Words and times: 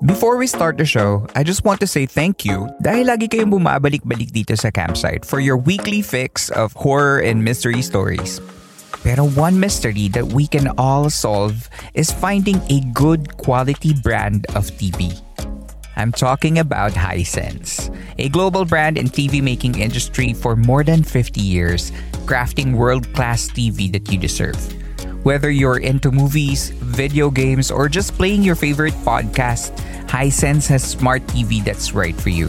Before 0.00 0.38
we 0.38 0.46
start 0.46 0.78
the 0.78 0.86
show, 0.86 1.26
I 1.36 1.44
just 1.44 1.62
want 1.62 1.80
to 1.80 1.86
say 1.86 2.06
thank 2.08 2.40
you 2.48 2.72
dahil 2.80 3.12
lagi 3.12 3.28
kayong 3.28 3.52
bumabalik-balik 3.52 4.32
dito 4.32 4.56
sa 4.56 4.72
campsite 4.72 5.28
for 5.28 5.44
your 5.44 5.60
weekly 5.60 6.00
fix 6.00 6.48
of 6.56 6.72
horror 6.72 7.20
and 7.20 7.44
mystery 7.44 7.84
stories. 7.84 8.40
Pero 9.04 9.28
one 9.36 9.60
mystery 9.60 10.08
that 10.16 10.32
we 10.32 10.48
can 10.48 10.72
all 10.80 11.12
solve 11.12 11.68
is 11.92 12.08
finding 12.08 12.56
a 12.72 12.80
good 12.96 13.36
quality 13.44 13.92
brand 13.92 14.48
of 14.56 14.72
TV. 14.80 15.12
I'm 16.00 16.16
talking 16.16 16.56
about 16.56 16.96
Hisense, 16.96 17.92
a 18.16 18.32
global 18.32 18.64
brand 18.64 18.96
in 18.96 19.12
TV 19.12 19.44
making 19.44 19.76
industry 19.76 20.32
for 20.32 20.56
more 20.56 20.80
than 20.80 21.04
50 21.04 21.44
years, 21.44 21.92
crafting 22.24 22.72
world-class 22.72 23.52
TV 23.52 23.92
that 23.92 24.08
you 24.08 24.16
deserve. 24.16 24.56
Whether 25.20 25.50
you're 25.52 25.84
into 25.84 26.10
movies, 26.10 26.70
video 26.80 27.28
games, 27.28 27.70
or 27.70 27.92
just 27.92 28.16
playing 28.16 28.40
your 28.42 28.56
favorite 28.56 28.96
podcast, 29.04 29.76
Hisense 30.08 30.66
has 30.72 30.80
smart 30.82 31.20
TV 31.28 31.62
that's 31.62 31.92
right 31.92 32.16
for 32.16 32.30
you. 32.30 32.48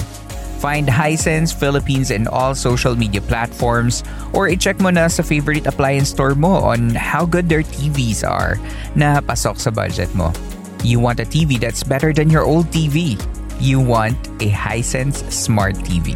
Find 0.63 0.87
Hisense 0.87 1.51
Philippines 1.51 2.11
in 2.11 2.31
all 2.31 2.55
social 2.55 2.95
media 2.95 3.19
platforms 3.19 4.07
or 4.31 4.47
i-check 4.47 4.79
mo 4.79 4.87
na 4.87 5.11
sa 5.11 5.19
favorite 5.19 5.67
appliance 5.67 6.15
store 6.15 6.31
mo 6.31 6.63
on 6.63 6.95
how 6.95 7.25
good 7.25 7.51
their 7.51 7.67
TVs 7.67 8.23
are 8.23 8.55
na 8.95 9.19
pasok 9.19 9.59
sa 9.59 9.67
budget 9.67 10.07
mo. 10.15 10.31
You 10.79 11.03
want 11.03 11.19
a 11.19 11.27
TV 11.27 11.59
that's 11.59 11.83
better 11.83 12.15
than 12.15 12.31
your 12.31 12.47
old 12.47 12.71
TV. 12.71 13.19
You 13.59 13.83
want 13.83 14.15
a 14.39 14.47
Hisense 14.47 15.27
Smart 15.27 15.75
TV. 15.83 16.15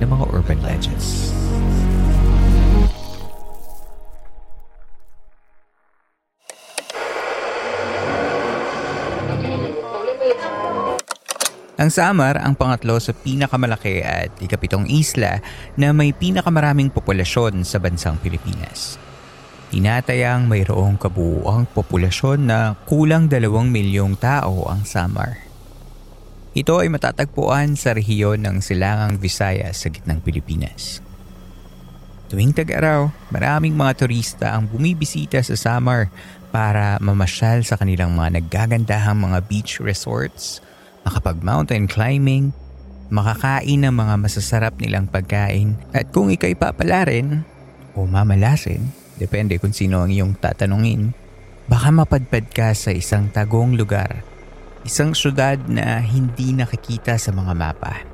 ng 0.00 0.08
mga 0.08 0.24
urban 0.34 0.58
legends. 0.64 1.34
Ang 11.74 11.90
Samar 11.90 12.38
ang 12.38 12.54
pangatlo 12.54 13.02
sa 13.02 13.10
pinakamalaki 13.10 13.98
at 14.00 14.30
ikapitong 14.38 14.86
isla 14.86 15.42
na 15.74 15.90
may 15.90 16.14
pinakamaraming 16.14 16.88
populasyon 16.88 17.66
sa 17.66 17.82
bansang 17.82 18.16
Pilipinas. 18.22 18.96
Tinatayang 19.74 20.46
mayroong 20.46 20.94
kabuuang 20.94 21.66
populasyon 21.74 22.46
na 22.46 22.78
kulang 22.86 23.26
dalawang 23.26 23.74
milyong 23.74 24.14
tao 24.14 24.70
ang 24.70 24.86
Samar. 24.86 25.53
Ito 26.54 26.78
ay 26.78 26.86
matatagpuan 26.86 27.74
sa 27.74 27.98
rehiyon 27.98 28.46
ng 28.46 28.62
Silangang 28.62 29.18
Visayas 29.18 29.82
sa 29.82 29.90
gitnang 29.90 30.22
Pilipinas. 30.22 31.02
Tuwing 32.30 32.54
tag-araw, 32.54 33.10
maraming 33.34 33.74
mga 33.74 34.06
turista 34.06 34.54
ang 34.54 34.70
bumibisita 34.70 35.42
sa 35.42 35.58
Samar 35.58 36.14
para 36.54 36.94
mamasyal 37.02 37.66
sa 37.66 37.74
kanilang 37.74 38.14
mga 38.14 38.38
naggagandahang 38.38 39.18
mga 39.18 39.38
beach 39.50 39.82
resorts, 39.82 40.62
makapag-mountain 41.02 41.90
climbing, 41.90 42.54
makakain 43.10 43.82
ng 43.82 43.90
mga 43.90 44.14
masasarap 44.14 44.78
nilang 44.78 45.10
pagkain 45.10 45.74
at 45.90 46.14
kung 46.14 46.30
ikay 46.30 46.54
papala 46.54 47.02
rin 47.02 47.42
o 47.98 48.06
mamalasin, 48.06 48.94
depende 49.18 49.58
kung 49.58 49.74
sino 49.74 50.06
ang 50.06 50.14
iyong 50.14 50.38
tatanungin, 50.38 51.18
baka 51.66 51.90
mapadpad 51.90 52.46
ka 52.54 52.70
sa 52.78 52.94
isang 52.94 53.26
tagong 53.34 53.74
lugar 53.74 54.22
Isang 54.84 55.16
syudad 55.16 55.56
na 55.64 55.96
hindi 55.96 56.52
nakikita 56.52 57.16
sa 57.16 57.32
mga 57.32 57.56
mapa. 57.56 58.04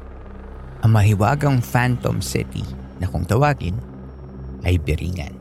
Ang 0.87 0.95
mahiwagang 0.95 1.59
Phantom 1.59 2.23
City 2.23 2.63
na 3.03 3.11
kung 3.11 3.27
tawagin 3.27 3.75
ay 4.63 4.79
Biringan. 4.79 5.35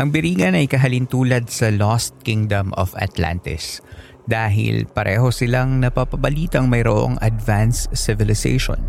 Ang 0.00 0.08
Biringan 0.08 0.56
ay 0.56 0.64
kahalintulad 0.64 1.52
sa 1.52 1.68
Lost 1.68 2.16
Kingdom 2.24 2.72
of 2.80 2.96
Atlantis 2.96 3.84
dahil 4.24 4.88
pareho 4.88 5.28
silang 5.28 5.76
napapabalitang 5.76 6.72
mayroong 6.72 7.20
advanced 7.20 7.92
civilization. 7.92 8.80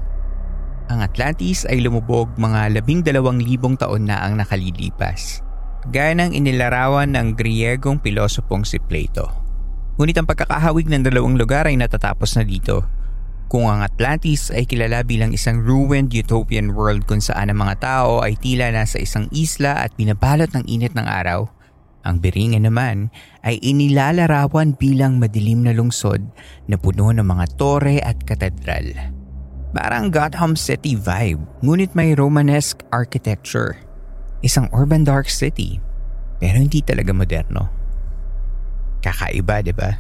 Ang 0.88 1.04
Atlantis 1.04 1.68
ay 1.68 1.84
lumubog 1.84 2.32
mga 2.40 2.80
labing 2.80 3.04
dalawang 3.04 3.44
libong 3.44 3.76
taon 3.76 4.08
na 4.08 4.24
ang 4.24 4.40
nakalilipas, 4.40 5.44
gaya 5.92 6.16
ng 6.16 6.32
inilarawan 6.32 7.12
ng 7.12 7.36
Griegong 7.36 8.00
pilosopong 8.00 8.64
si 8.64 8.80
Plato. 8.80 9.49
Ngunit 10.00 10.16
ang 10.16 10.32
pagkakahawig 10.32 10.88
ng 10.88 11.04
dalawang 11.04 11.36
lugar 11.36 11.68
ay 11.68 11.76
natatapos 11.76 12.40
na 12.40 12.48
dito. 12.48 12.88
Kung 13.52 13.68
ang 13.68 13.84
Atlantis 13.84 14.48
ay 14.48 14.64
kilala 14.64 15.04
bilang 15.04 15.36
isang 15.36 15.60
ruined 15.60 16.16
utopian 16.16 16.72
world 16.72 17.04
kung 17.04 17.20
saan 17.20 17.52
ang 17.52 17.60
mga 17.60 17.84
tao 17.84 18.24
ay 18.24 18.40
tila 18.40 18.72
nasa 18.72 18.96
isang 18.96 19.28
isla 19.36 19.84
at 19.84 19.92
pinabalot 20.00 20.48
ng 20.56 20.64
init 20.72 20.96
ng 20.96 21.04
araw, 21.04 21.52
ang 22.08 22.24
Biringan 22.24 22.64
naman 22.64 23.12
ay 23.44 23.60
inilalarawan 23.60 24.80
bilang 24.80 25.20
madilim 25.20 25.68
na 25.68 25.76
lungsod 25.76 26.24
na 26.72 26.80
puno 26.80 27.12
ng 27.12 27.28
mga 27.28 27.46
tore 27.60 28.00
at 28.00 28.24
katedral. 28.24 28.96
Parang 29.76 30.08
Gotham 30.08 30.56
City 30.56 30.96
vibe, 30.96 31.44
ngunit 31.60 31.92
may 31.92 32.16
Romanesque 32.16 32.88
architecture. 32.96 33.76
Isang 34.40 34.72
urban 34.72 35.04
dark 35.04 35.28
city, 35.28 35.84
pero 36.40 36.56
hindi 36.56 36.80
talaga 36.80 37.12
moderno. 37.12 37.79
Kakaiba, 39.20 39.60
di 39.60 39.76
ba? 39.76 40.00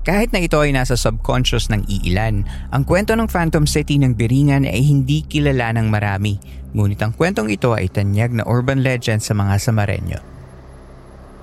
Kahit 0.00 0.32
na 0.32 0.40
ito 0.40 0.56
ay 0.56 0.72
nasa 0.72 0.96
subconscious 0.96 1.68
ng 1.68 1.84
iilan, 1.92 2.48
ang 2.72 2.88
kwento 2.88 3.12
ng 3.12 3.28
Phantom 3.28 3.68
City 3.68 4.00
ng 4.00 4.16
Biringan 4.16 4.64
ay 4.64 4.80
hindi 4.80 5.20
kilala 5.20 5.76
ng 5.76 5.92
marami. 5.92 6.40
Ngunit 6.72 6.96
ang 7.04 7.12
kwentong 7.12 7.52
ito 7.52 7.76
ay 7.76 7.92
tanyag 7.92 8.32
na 8.32 8.48
urban 8.48 8.80
legend 8.80 9.20
sa 9.20 9.36
mga 9.36 9.60
Samareño. 9.60 10.20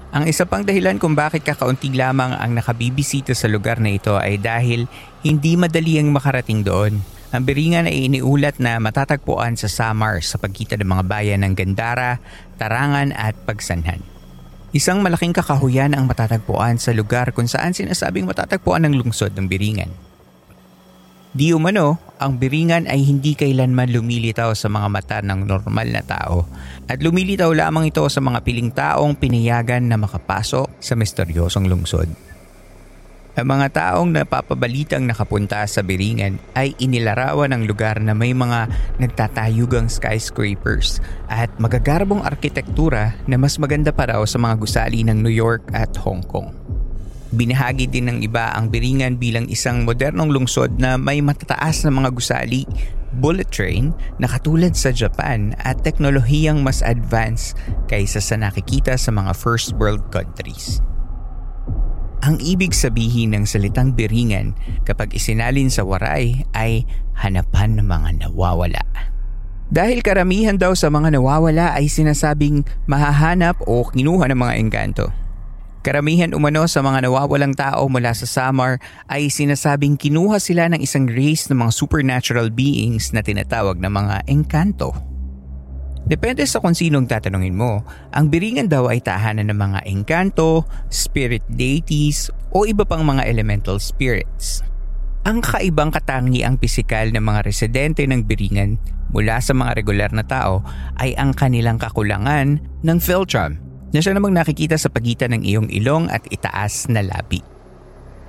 Ang 0.10 0.26
isa 0.26 0.50
pang 0.50 0.66
dahilan 0.66 0.98
kung 0.98 1.14
bakit 1.14 1.46
kakaunti 1.46 1.94
lamang 1.94 2.34
ang 2.34 2.58
nakabibisita 2.58 3.38
sa 3.38 3.46
lugar 3.46 3.78
na 3.78 3.94
ito 3.94 4.18
ay 4.18 4.42
dahil 4.42 4.90
hindi 5.22 5.54
madali 5.54 6.02
ang 6.02 6.10
makarating 6.10 6.66
doon. 6.66 6.98
Ang 7.30 7.44
Biringan 7.46 7.86
ay 7.86 8.10
iniulat 8.10 8.58
na 8.58 8.82
matatagpuan 8.82 9.54
sa 9.54 9.70
Samar 9.70 10.26
sa 10.26 10.42
pagkita 10.42 10.82
ng 10.82 10.90
mga 10.90 11.04
bayan 11.06 11.46
ng 11.46 11.54
Gandara, 11.54 12.18
Tarangan 12.58 13.14
at 13.14 13.38
Pagsanhan. 13.46 14.13
Isang 14.74 15.06
malaking 15.06 15.38
kakahuyan 15.38 15.94
ang 15.94 16.10
matatagpuan 16.10 16.82
sa 16.82 16.98
lugar 16.98 17.30
kung 17.30 17.46
saan 17.46 17.78
sinasabing 17.78 18.26
matatagpuan 18.26 18.82
ng 18.90 18.98
lungsod 18.98 19.38
ng 19.38 19.46
Biringan. 19.46 19.94
Di 21.30 21.54
umano, 21.54 22.02
ang 22.18 22.42
Biringan 22.42 22.90
ay 22.90 23.06
hindi 23.06 23.38
kailanman 23.38 23.94
lumilitaw 23.94 24.58
sa 24.58 24.74
mga 24.74 24.88
mata 24.90 25.18
ng 25.22 25.46
normal 25.46 25.94
na 25.94 26.02
tao 26.02 26.50
at 26.90 26.98
lumilitaw 27.06 27.54
lamang 27.54 27.94
ito 27.94 28.02
sa 28.10 28.18
mga 28.18 28.42
piling 28.42 28.74
taong 28.74 29.14
pinayagan 29.14 29.86
na 29.86 29.94
makapasok 30.02 30.66
sa 30.82 30.98
misteryosong 30.98 31.70
lungsod. 31.70 32.33
Ang 33.34 33.50
mga 33.50 33.68
taong 33.74 34.14
napapabalitang 34.14 35.10
nakapunta 35.10 35.66
sa 35.66 35.82
Biringan 35.82 36.38
ay 36.54 36.78
inilarawan 36.78 37.50
ng 37.50 37.66
lugar 37.66 37.98
na 37.98 38.14
may 38.14 38.30
mga 38.30 38.70
nagtatayugang 39.02 39.90
skyscrapers 39.90 41.02
at 41.26 41.50
magagarbong 41.58 42.22
arkitektura 42.22 43.18
na 43.26 43.42
mas 43.42 43.58
maganda 43.58 43.90
pa 43.90 44.06
raw 44.06 44.22
sa 44.30 44.38
mga 44.38 44.62
gusali 44.62 45.02
ng 45.02 45.18
New 45.26 45.34
York 45.34 45.66
at 45.74 45.90
Hong 46.06 46.22
Kong. 46.30 46.54
Binahagi 47.34 47.90
din 47.90 48.06
ng 48.14 48.20
iba 48.22 48.54
ang 48.54 48.70
Biringan 48.70 49.18
bilang 49.18 49.50
isang 49.50 49.82
modernong 49.82 50.30
lungsod 50.30 50.78
na 50.78 51.02
may 51.02 51.18
matataas 51.18 51.82
na 51.82 51.90
mga 51.90 52.14
gusali, 52.14 52.70
bullet 53.18 53.50
train 53.50 53.98
na 54.22 54.30
katulad 54.30 54.78
sa 54.78 54.94
Japan 54.94 55.58
at 55.66 55.82
teknolohiyang 55.82 56.62
mas 56.62 56.86
advanced 56.86 57.58
kaysa 57.90 58.22
sa 58.22 58.38
nakikita 58.38 58.94
sa 58.94 59.10
mga 59.10 59.34
first 59.34 59.74
world 59.82 60.06
countries. 60.14 60.86
Ang 62.24 62.40
ibig 62.40 62.72
sabihin 62.72 63.36
ng 63.36 63.44
salitang 63.44 63.92
biringan 64.00 64.56
kapag 64.88 65.12
isinalin 65.12 65.68
sa 65.68 65.84
waray 65.84 66.48
ay 66.56 66.88
hanapan 67.20 67.76
ng 67.76 67.84
mga 67.84 68.10
nawawala. 68.24 68.80
Dahil 69.68 70.00
karamihan 70.00 70.56
daw 70.56 70.72
sa 70.72 70.88
mga 70.88 71.20
nawawala 71.20 71.76
ay 71.76 71.92
sinasabing 71.92 72.64
mahahanap 72.88 73.60
o 73.68 73.84
kinuha 73.92 74.32
ng 74.32 74.40
mga 74.40 74.54
engkanto. 74.56 75.12
Karamihan 75.84 76.32
umano 76.32 76.64
sa 76.64 76.80
mga 76.80 77.12
nawawalang 77.12 77.60
tao 77.60 77.92
mula 77.92 78.16
sa 78.16 78.24
Samar 78.24 78.80
ay 79.12 79.28
sinasabing 79.28 80.00
kinuha 80.00 80.40
sila 80.40 80.72
ng 80.72 80.80
isang 80.80 81.12
race 81.12 81.52
ng 81.52 81.60
mga 81.60 81.76
supernatural 81.76 82.48
beings 82.48 83.12
na 83.12 83.20
tinatawag 83.20 83.84
na 83.84 83.92
mga 83.92 84.24
engkanto. 84.32 84.96
Depende 86.04 86.44
sa 86.44 86.60
kung 86.60 86.76
sinong 86.76 87.08
tatanungin 87.08 87.56
mo, 87.56 87.88
ang 88.12 88.28
biringan 88.28 88.68
daw 88.68 88.92
ay 88.92 89.00
tahanan 89.00 89.48
ng 89.48 89.56
mga 89.56 89.80
engkanto, 89.88 90.68
spirit 90.92 91.44
deities 91.48 92.28
o 92.52 92.68
iba 92.68 92.84
pang 92.84 93.08
mga 93.08 93.24
elemental 93.24 93.80
spirits. 93.80 94.60
Ang 95.24 95.40
kaibang 95.40 95.96
katangi 95.96 96.44
ang 96.44 96.60
pisikal 96.60 97.08
ng 97.08 97.24
mga 97.24 97.48
residente 97.48 98.04
ng 98.04 98.28
biringan 98.28 98.76
mula 99.16 99.40
sa 99.40 99.56
mga 99.56 99.80
regular 99.80 100.12
na 100.12 100.28
tao 100.28 100.60
ay 101.00 101.16
ang 101.16 101.32
kanilang 101.32 101.80
kakulangan 101.80 102.60
ng 102.84 102.98
philtrum 103.00 103.56
na 103.96 104.04
siya 104.04 104.12
namang 104.12 104.36
nakikita 104.36 104.76
sa 104.76 104.92
pagitan 104.92 105.32
ng 105.32 105.48
iyong 105.48 105.72
ilong 105.72 106.12
at 106.12 106.28
itaas 106.28 106.92
na 106.92 107.00
labi. 107.00 107.40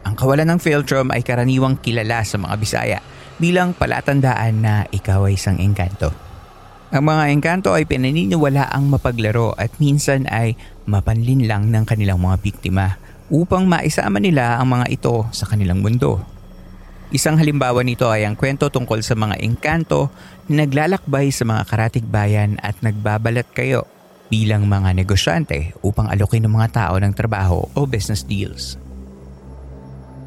Ang 0.07 0.15
kawalan 0.15 0.47
ng 0.55 0.61
philtrum 0.63 1.11
ay 1.11 1.27
karaniwang 1.27 1.81
kilala 1.83 2.23
sa 2.23 2.39
mga 2.39 2.55
Bisaya 2.61 2.99
bilang 3.43 3.75
palatandaan 3.75 4.63
na 4.63 4.75
ikaw 4.95 5.27
ay 5.27 5.35
isang 5.35 5.59
engkanto. 5.59 6.24
Ang 6.95 7.11
mga 7.11 7.25
engkanto 7.35 7.75
ay 7.75 7.91
pinaniniwala 7.91 8.71
ang 8.71 8.87
mapaglaro 8.87 9.51
at 9.59 9.75
minsan 9.83 10.31
ay 10.31 10.55
mapanlin 10.87 11.43
lang 11.43 11.67
ng 11.75 11.83
kanilang 11.83 12.23
mga 12.23 12.39
biktima 12.39 13.03
upang 13.35 13.67
maisama 13.67 14.23
nila 14.23 14.63
ang 14.63 14.79
mga 14.79 14.87
ito 14.95 15.27
sa 15.35 15.43
kanilang 15.51 15.83
mundo. 15.83 16.23
Isang 17.11 17.35
halimbawa 17.35 17.83
nito 17.83 18.07
ay 18.07 18.23
ang 18.23 18.39
kwento 18.39 18.71
tungkol 18.71 19.03
sa 19.03 19.19
mga 19.19 19.43
engkanto 19.43 20.07
na 20.47 20.63
naglalakbay 20.63 21.35
sa 21.35 21.43
mga 21.43 21.67
karatig 21.67 22.07
bayan 22.07 22.63
at 22.63 22.79
nagbabalat 22.79 23.51
kayo 23.51 23.91
bilang 24.31 24.71
mga 24.71 24.95
negosyante 24.95 25.75
upang 25.83 26.07
alokin 26.07 26.47
ng 26.47 26.55
mga 26.55 26.79
tao 26.79 26.95
ng 27.03 27.11
trabaho 27.11 27.67
o 27.75 27.91
business 27.91 28.23
deals. 28.23 28.79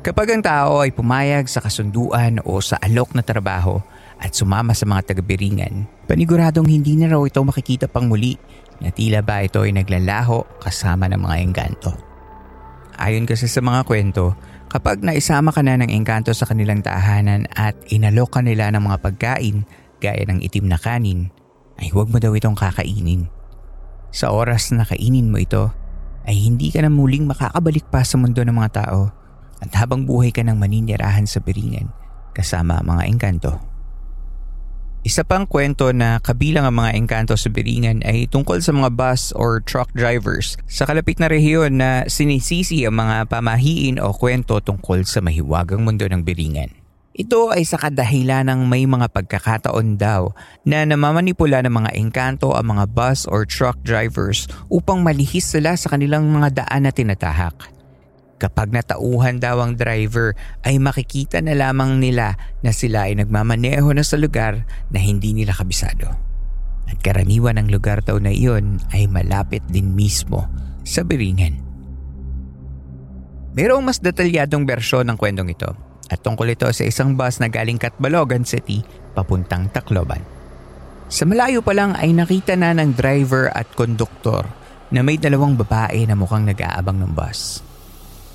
Kapag 0.04 0.36
ang 0.36 0.44
tao 0.44 0.84
ay 0.84 0.92
pumayag 0.92 1.48
sa 1.48 1.64
kasunduan 1.64 2.44
o 2.44 2.60
sa 2.60 2.76
alok 2.84 3.16
na 3.16 3.24
trabaho, 3.24 3.80
at 4.18 4.34
sumama 4.34 4.74
sa 4.74 4.86
mga 4.90 5.14
tagabiringan, 5.14 5.86
paniguradong 6.08 6.72
hindi 6.72 6.96
na 6.96 7.12
raw 7.12 7.22
ito 7.28 7.44
makikita 7.44 7.92
pang 7.92 8.08
muli 8.08 8.40
na 8.80 8.90
tila 8.90 9.20
ba 9.22 9.44
ito 9.44 9.62
ay 9.62 9.76
naglalaho 9.76 10.42
kasama 10.64 11.12
ng 11.12 11.20
mga 11.20 11.38
engkanto. 11.44 11.92
Ayon 12.98 13.30
kasi 13.30 13.46
sa 13.46 13.62
mga 13.62 13.86
kwento, 13.86 14.34
kapag 14.74 15.06
naisama 15.06 15.54
ka 15.54 15.62
na 15.62 15.78
ng 15.78 15.94
engkanto 15.94 16.34
sa 16.34 16.50
kanilang 16.50 16.82
tahanan 16.82 17.46
at 17.54 17.78
inalok 17.94 18.40
ka 18.40 18.42
nila 18.42 18.74
ng 18.74 18.82
mga 18.82 18.98
pagkain 19.06 19.68
gaya 20.02 20.24
ng 20.26 20.42
itim 20.42 20.66
na 20.66 20.82
kanin, 20.82 21.30
ay 21.78 21.94
huwag 21.94 22.10
mo 22.10 22.18
daw 22.18 22.34
itong 22.34 22.58
kakainin. 22.58 23.30
Sa 24.10 24.34
oras 24.34 24.74
na 24.74 24.82
kainin 24.82 25.30
mo 25.30 25.38
ito, 25.38 25.70
ay 26.26 26.42
hindi 26.42 26.74
ka 26.74 26.82
na 26.82 26.90
muling 26.90 27.30
makakabalik 27.30 27.86
pa 27.88 28.02
sa 28.02 28.18
mundo 28.18 28.42
ng 28.42 28.56
mga 28.56 28.84
tao 28.84 29.14
at 29.62 29.72
habang 29.78 30.04
buhay 30.06 30.34
ka 30.34 30.42
ng 30.42 30.58
maninirahan 30.58 31.30
sa 31.30 31.42
biringan 31.42 31.90
kasama 32.34 32.82
ang 32.82 32.98
mga 32.98 33.04
engkanto. 33.10 33.77
Isa 35.08 35.24
pang 35.24 35.48
kwento 35.48 35.96
na 35.96 36.20
kabilang 36.20 36.68
ang 36.68 36.84
mga 36.84 37.00
engkanto 37.00 37.40
sa 37.40 37.48
Biringan 37.48 38.04
ay 38.04 38.28
tungkol 38.28 38.60
sa 38.60 38.76
mga 38.76 38.92
bus 38.92 39.32
or 39.40 39.64
truck 39.64 39.88
drivers 39.96 40.60
sa 40.68 40.84
kalapit 40.84 41.16
na 41.24 41.32
rehiyon 41.32 41.80
na 41.80 42.04
sinisisi 42.12 42.84
ang 42.84 43.00
mga 43.00 43.32
pamahiin 43.32 44.04
o 44.04 44.12
kwento 44.12 44.60
tungkol 44.60 45.08
sa 45.08 45.24
mahiwagang 45.24 45.80
mundo 45.80 46.04
ng 46.12 46.28
Biringan. 46.28 46.76
Ito 47.16 47.56
ay 47.56 47.64
sa 47.64 47.80
kadahilan 47.80 48.52
ng 48.52 48.68
may 48.68 48.84
mga 48.84 49.08
pagkakataon 49.16 49.96
daw 49.96 50.36
na 50.68 50.84
namamanipula 50.84 51.64
ng 51.64 51.72
mga 51.72 51.92
engkanto 51.96 52.52
ang 52.52 52.76
mga 52.76 52.92
bus 52.92 53.24
or 53.32 53.48
truck 53.48 53.80
drivers 53.88 54.44
upang 54.68 55.08
malihis 55.08 55.48
sila 55.48 55.80
sa 55.80 55.88
kanilang 55.88 56.28
mga 56.28 56.68
daan 56.68 56.84
na 56.84 56.92
tinatahak. 56.92 57.77
Kapag 58.38 58.70
natauhan 58.70 59.42
daw 59.42 59.66
ang 59.66 59.74
driver 59.74 60.38
ay 60.62 60.78
makikita 60.78 61.42
na 61.42 61.58
lamang 61.58 61.98
nila 61.98 62.38
na 62.62 62.70
sila 62.70 63.10
ay 63.10 63.18
nagmamaneho 63.18 63.90
na 63.98 64.06
sa 64.06 64.14
lugar 64.14 64.62
na 64.94 65.02
hindi 65.02 65.34
nila 65.34 65.58
kabisado. 65.58 66.14
At 66.86 67.02
karaniwan 67.02 67.58
ng 67.58 67.74
lugar 67.74 68.06
daw 68.06 68.22
na 68.22 68.30
iyon 68.30 68.78
ay 68.94 69.10
malapit 69.10 69.66
din 69.66 69.98
mismo 69.98 70.46
sa 70.86 71.02
Biringan. 71.02 71.66
Mayroong 73.58 73.82
mas 73.82 73.98
detalyadong 73.98 74.70
bersyon 74.70 75.10
ng 75.10 75.18
kwentong 75.18 75.50
ito 75.50 75.74
at 76.08 76.22
tungkol 76.22 76.54
ito 76.54 76.70
sa 76.70 76.86
isang 76.86 77.18
bus 77.18 77.42
na 77.42 77.50
galing 77.50 77.82
Katbalogan 77.82 78.46
City 78.46 78.86
papuntang 79.18 79.74
Tacloban. 79.74 80.22
Sa 81.10 81.26
malayo 81.26 81.66
pa 81.66 81.74
lang 81.74 81.98
ay 81.98 82.14
nakita 82.14 82.54
na 82.54 82.70
ng 82.78 82.94
driver 82.94 83.50
at 83.50 83.66
konduktor 83.74 84.46
na 84.94 85.02
may 85.02 85.18
dalawang 85.18 85.58
babae 85.58 86.06
na 86.06 86.14
mukhang 86.14 86.46
nag-aabang 86.46 87.02
ng 87.02 87.12
bus. 87.18 87.66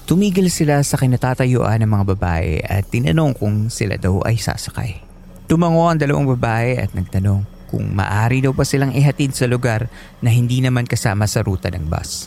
Tumigil 0.02 0.50
sila 0.50 0.82
sa 0.82 0.98
kinatatayuan 0.98 1.78
ng 1.78 1.90
mga 1.90 2.04
babae 2.18 2.58
at 2.66 2.90
tinanong 2.90 3.38
kung 3.38 3.70
sila 3.70 3.94
daw 3.94 4.18
ay 4.26 4.34
sasakay. 4.34 4.98
Tumango 5.46 5.86
ang 5.86 5.94
dalawang 5.94 6.26
babae 6.34 6.74
at 6.82 6.90
nagtanong 6.90 7.46
kung 7.70 7.86
maari 7.94 8.42
daw 8.42 8.50
pa 8.50 8.66
silang 8.66 8.90
ihatid 8.90 9.30
sa 9.30 9.46
lugar 9.46 9.86
na 10.18 10.34
hindi 10.34 10.58
naman 10.58 10.90
kasama 10.90 11.30
sa 11.30 11.46
ruta 11.46 11.70
ng 11.70 11.86
bus. 11.86 12.26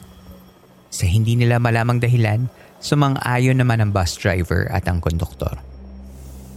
Sa 0.88 1.04
hindi 1.04 1.36
nila 1.36 1.60
malamang 1.60 2.00
dahilan, 2.00 2.48
sumang-ayon 2.80 3.60
naman 3.60 3.84
ang 3.84 3.92
bus 3.92 4.16
driver 4.16 4.72
at 4.72 4.88
ang 4.88 5.04
konduktor. 5.04 5.60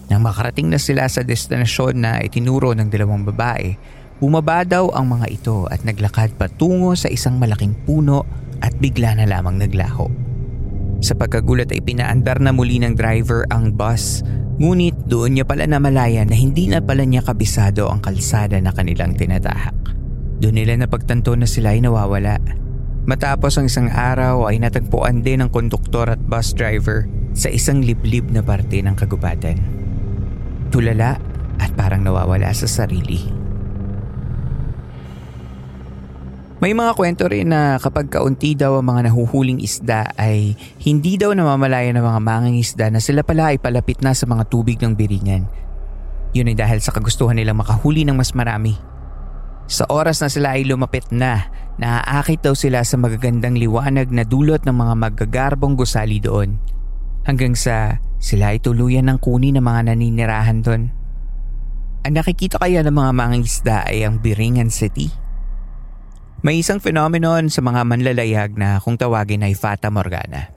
Nang 0.08 0.22
makarating 0.22 0.70
na 0.70 0.78
sila 0.78 1.10
sa 1.10 1.26
destinasyon 1.26 1.98
na 1.98 2.22
itinuro 2.22 2.72
ng 2.78 2.88
dalawang 2.88 3.26
babae, 3.26 3.74
bumaba 4.22 4.62
daw 4.62 4.94
ang 4.94 5.18
mga 5.18 5.26
ito 5.34 5.66
at 5.66 5.82
naglakad 5.82 6.38
patungo 6.38 6.94
sa 6.94 7.10
isang 7.10 7.42
malaking 7.42 7.74
puno 7.82 8.22
at 8.62 8.70
bigla 8.78 9.18
na 9.18 9.26
lamang 9.26 9.58
naglaho. 9.58 10.27
Sa 10.98 11.14
pagkagulat 11.14 11.70
ay 11.70 11.82
pinaandar 11.82 12.42
na 12.42 12.50
muli 12.50 12.82
ng 12.82 12.98
driver 12.98 13.46
ang 13.54 13.70
bus 13.70 14.26
ngunit 14.58 15.06
doon 15.06 15.38
niya 15.38 15.46
pala 15.46 15.70
namalayan 15.70 16.26
na 16.26 16.34
hindi 16.34 16.66
na 16.66 16.82
pala 16.82 17.06
niya 17.06 17.22
kabisado 17.22 17.86
ang 17.86 18.02
kalsada 18.02 18.58
na 18.58 18.74
kanilang 18.74 19.14
tinatahak. 19.14 19.74
Doon 20.42 20.58
nila 20.58 20.74
napagtanto 20.74 21.34
na 21.38 21.46
sila 21.46 21.74
ay 21.74 21.82
nawawala. 21.82 22.42
Matapos 23.06 23.56
ang 23.56 23.70
isang 23.70 23.88
araw 23.88 24.50
ay 24.50 24.58
natagpuan 24.58 25.22
din 25.22 25.40
ng 25.46 25.50
konduktor 25.54 26.10
at 26.10 26.20
bus 26.26 26.50
driver 26.52 27.06
sa 27.32 27.46
isang 27.48 27.80
liblib 27.80 28.34
na 28.34 28.42
parte 28.42 28.82
ng 28.82 28.98
kagubatan. 28.98 29.56
Tulala 30.74 31.16
at 31.62 31.70
parang 31.78 32.02
nawawala 32.02 32.50
sa 32.50 32.66
sarili. 32.66 33.47
May 36.58 36.74
mga 36.74 36.98
kwento 36.98 37.30
rin 37.30 37.54
na 37.54 37.78
kapag 37.78 38.10
kaunti 38.10 38.58
daw 38.58 38.82
ang 38.82 38.90
mga 38.90 39.06
nahuhuling 39.06 39.62
isda 39.62 40.10
ay 40.18 40.58
hindi 40.82 41.14
daw 41.14 41.30
namamalaya 41.30 41.94
ng 41.94 42.02
mga 42.02 42.18
manging 42.18 42.58
isda 42.58 42.90
na 42.90 42.98
sila 42.98 43.22
pala 43.22 43.54
ay 43.54 43.62
palapit 43.62 44.02
na 44.02 44.10
sa 44.10 44.26
mga 44.26 44.42
tubig 44.50 44.74
ng 44.82 44.90
biringan. 44.98 45.46
Yun 46.34 46.50
ay 46.50 46.58
dahil 46.58 46.82
sa 46.82 46.90
kagustuhan 46.90 47.38
nilang 47.38 47.62
makahuli 47.62 48.02
ng 48.02 48.18
mas 48.18 48.34
marami. 48.34 48.74
Sa 49.70 49.86
oras 49.86 50.18
na 50.18 50.26
sila 50.26 50.58
ay 50.58 50.66
lumapit 50.66 51.06
na, 51.14 51.46
naaakit 51.78 52.42
daw 52.42 52.58
sila 52.58 52.82
sa 52.82 52.98
magagandang 52.98 53.54
liwanag 53.54 54.10
na 54.10 54.26
dulot 54.26 54.66
ng 54.66 54.74
mga 54.74 54.94
magagarbong 54.98 55.78
gusali 55.78 56.18
doon. 56.18 56.58
Hanggang 57.22 57.54
sa 57.54 58.02
sila 58.18 58.50
ay 58.50 58.58
tuluyan 58.58 59.06
ng 59.06 59.22
kunin 59.22 59.62
ng 59.62 59.62
mga 59.62 59.94
naninirahan 59.94 60.58
doon. 60.66 60.90
Ang 62.02 62.14
nakikita 62.18 62.58
kaya 62.58 62.82
ng 62.82 62.98
mga 62.98 63.12
manging 63.14 63.46
isda 63.46 63.86
ay 63.86 64.02
ang 64.02 64.18
Biringan 64.18 64.74
City. 64.74 65.27
May 66.38 66.62
isang 66.62 66.78
phenomenon 66.78 67.50
sa 67.50 67.58
mga 67.58 67.82
manlalayag 67.82 68.54
na 68.54 68.78
kung 68.78 68.94
tawagin 68.94 69.42
ay 69.42 69.58
Fata 69.58 69.90
Morgana. 69.90 70.54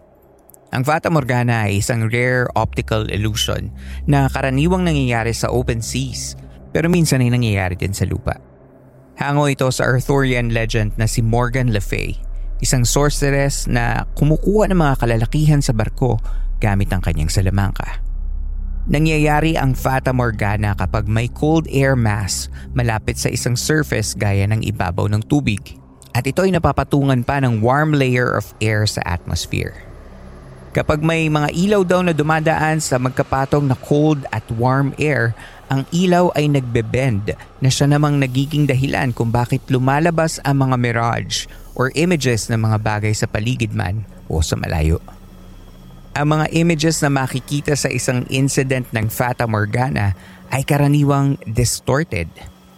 Ang 0.69 0.85
Fata 0.85 1.09
Morgana 1.09 1.65
ay 1.65 1.81
isang 1.81 2.05
rare 2.05 2.45
optical 2.53 3.09
illusion 3.09 3.73
na 4.05 4.29
karaniwang 4.29 4.85
nangyayari 4.85 5.33
sa 5.33 5.49
open 5.49 5.81
seas 5.81 6.37
pero 6.69 6.85
minsan 6.85 7.25
ay 7.25 7.33
nangyayari 7.33 7.73
din 7.73 7.97
sa 7.97 8.05
lupa. 8.05 8.37
Hango 9.17 9.49
ito 9.49 9.65
sa 9.73 9.89
Arthurian 9.89 10.53
legend 10.53 10.93
na 11.01 11.09
si 11.09 11.25
Morgan 11.25 11.73
Le 11.73 11.81
Fay, 11.81 12.13
isang 12.61 12.85
sorceress 12.85 13.65
na 13.65 14.05
kumukuha 14.13 14.69
ng 14.69 14.77
mga 14.77 15.01
kalalakihan 15.01 15.65
sa 15.65 15.73
barko 15.73 16.21
gamit 16.61 16.93
ang 16.93 17.01
kanyang 17.01 17.33
salamangka. 17.33 18.05
Nangyayari 18.89 19.53
ang 19.53 19.77
Fata 19.77 20.09
Morgana 20.09 20.73
kapag 20.73 21.05
may 21.05 21.29
cold 21.29 21.69
air 21.69 21.93
mass 21.93 22.49
malapit 22.73 23.13
sa 23.13 23.29
isang 23.29 23.53
surface 23.53 24.17
gaya 24.17 24.49
ng 24.49 24.65
ibabaw 24.65 25.05
ng 25.05 25.21
tubig 25.29 25.77
at 26.17 26.25
ito 26.25 26.41
ay 26.41 26.49
napapatungan 26.49 27.21
pa 27.21 27.37
ng 27.37 27.61
warm 27.61 27.93
layer 27.93 28.33
of 28.33 28.57
air 28.57 28.89
sa 28.89 29.05
atmosphere. 29.05 29.77
Kapag 30.73 31.05
may 31.05 31.29
mga 31.29 31.53
ilaw 31.53 31.81
daw 31.85 32.01
na 32.01 32.09
dumadaan 32.09 32.81
sa 32.81 32.97
magkapatong 32.97 33.69
na 33.69 33.77
cold 33.77 34.25
at 34.33 34.41
warm 34.57 34.97
air, 34.97 35.37
ang 35.69 35.85
ilaw 35.93 36.33
ay 36.33 36.49
nagbe-bend 36.49 37.37
na 37.61 37.69
siya 37.69 37.85
namang 37.85 38.17
nagiging 38.17 38.65
dahilan 38.65 39.13
kung 39.13 39.29
bakit 39.29 39.61
lumalabas 39.69 40.41
ang 40.41 40.65
mga 40.65 40.75
mirage 40.81 41.45
or 41.77 41.93
images 41.93 42.49
ng 42.49 42.57
mga 42.57 42.81
bagay 42.81 43.13
sa 43.13 43.29
paligid 43.29 43.77
man 43.77 44.09
o 44.25 44.41
sa 44.41 44.57
malayo. 44.57 44.97
Ang 46.11 46.35
mga 46.35 46.51
images 46.51 46.99
na 46.99 47.07
makikita 47.07 47.71
sa 47.71 47.87
isang 47.87 48.27
incident 48.27 48.83
ng 48.91 49.07
Fata 49.07 49.47
Morgana 49.47 50.11
ay 50.51 50.67
karaniwang 50.67 51.39
distorted. 51.47 52.27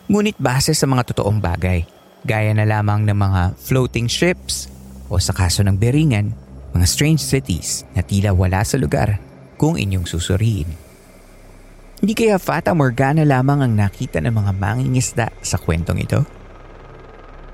Ngunit 0.06 0.38
base 0.38 0.78
sa 0.78 0.86
mga 0.86 1.02
totoong 1.10 1.42
bagay, 1.42 1.82
gaya 2.22 2.54
na 2.54 2.62
lamang 2.62 3.10
ng 3.10 3.18
mga 3.18 3.58
floating 3.58 4.06
ships 4.06 4.70
o 5.10 5.18
sa 5.18 5.34
kaso 5.34 5.66
ng 5.66 5.74
beringan, 5.74 6.30
mga 6.78 6.86
strange 6.86 7.26
cities 7.26 7.90
na 7.98 8.06
tila 8.06 8.38
wala 8.38 8.62
sa 8.62 8.78
lugar 8.78 9.18
kung 9.58 9.82
inyong 9.82 10.06
susuriin. 10.06 10.70
Hindi 12.06 12.14
kaya 12.14 12.38
Fata 12.38 12.78
Morgana 12.78 13.26
lamang 13.26 13.66
ang 13.66 13.74
nakita 13.74 14.22
ng 14.22 14.30
mga 14.30 14.52
mangingisda 14.54 15.34
sa 15.42 15.58
kwentong 15.58 16.06
ito? 16.06 16.22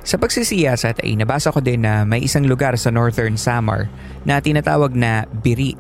Sa 0.04 0.16
pagsisiyasat 0.16 1.04
ay 1.04 1.20
nabasa 1.20 1.52
ko 1.52 1.60
din 1.60 1.84
na 1.84 2.08
may 2.08 2.24
isang 2.24 2.48
lugar 2.48 2.80
sa 2.80 2.88
Northern 2.88 3.36
Samar 3.36 3.92
na 4.24 4.40
tinatawag 4.40 4.96
na 4.96 5.28
Biri. 5.44 5.76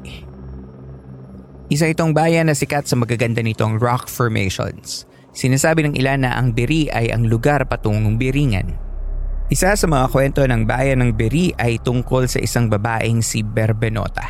Isa 1.69 1.85
itong 1.87 2.11
bayan 2.11 2.49
na 2.49 2.57
sikat 2.57 2.89
sa 2.89 2.97
magaganda 2.97 3.39
nitong 3.45 3.77
rock 3.77 4.09
formations. 4.09 5.05
Sinasabi 5.31 5.85
ng 5.85 5.93
ilan 5.95 6.25
na 6.25 6.35
ang 6.35 6.51
Biri 6.51 6.89
ay 6.89 7.13
ang 7.13 7.29
lugar 7.29 7.63
patungong 7.69 8.17
Biringan. 8.17 8.75
Isa 9.49 9.73
sa 9.77 9.85
mga 9.85 10.09
kwento 10.09 10.41
ng 10.43 10.65
bayan 10.65 11.05
ng 11.05 11.11
Biri 11.13 11.53
ay 11.55 11.77
tungkol 11.79 12.25
sa 12.25 12.41
isang 12.41 12.67
babaeng 12.67 13.21
si 13.21 13.45
Berbenota. 13.45 14.25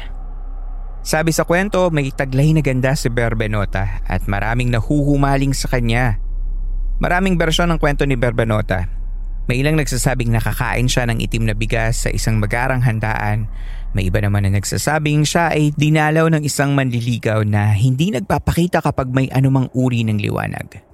Sabi 1.00 1.32
sa 1.32 1.48
kwento, 1.48 1.88
may 1.96 2.12
taglay 2.12 2.52
na 2.52 2.60
ganda 2.60 2.92
si 2.94 3.08
Berbenota 3.08 4.04
at 4.04 4.28
maraming 4.28 4.70
nahuhumaling 4.70 5.56
sa 5.56 5.72
kanya. 5.72 6.20
Maraming 7.00 7.40
bersyon 7.40 7.72
ng 7.72 7.80
kwento 7.80 8.04
ni 8.04 8.20
Berbenota 8.20 8.99
may 9.50 9.66
ilang 9.66 9.82
nagsasabing 9.82 10.30
nakakain 10.30 10.86
siya 10.86 11.10
ng 11.10 11.26
itim 11.26 11.50
na 11.50 11.58
bigas 11.58 12.06
sa 12.06 12.14
isang 12.14 12.38
magarang 12.38 12.86
handaan. 12.86 13.50
May 13.98 14.14
iba 14.14 14.22
naman 14.22 14.46
na 14.46 14.54
nagsasabing 14.54 15.26
siya 15.26 15.50
ay 15.50 15.74
dinalaw 15.74 16.30
ng 16.30 16.46
isang 16.46 16.78
manliligaw 16.78 17.42
na 17.42 17.74
hindi 17.74 18.14
nagpapakita 18.14 18.86
kapag 18.86 19.10
may 19.10 19.26
anumang 19.34 19.66
uri 19.74 20.06
ng 20.06 20.22
liwanag. 20.22 20.86